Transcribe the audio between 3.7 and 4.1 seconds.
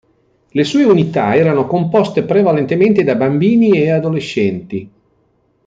e